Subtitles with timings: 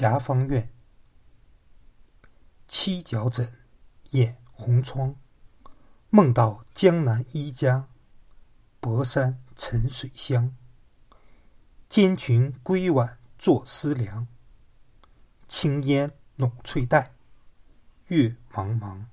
[0.00, 0.72] 霞芳院
[2.68, 3.52] 七角枕
[4.10, 5.16] 掩红窗。
[6.08, 7.88] 梦到江南一家
[8.78, 10.54] 薄山沉水香
[11.88, 14.28] 兼群归晚坐思量。
[15.48, 17.16] 青烟笼翠黛
[18.06, 19.06] 月茫茫。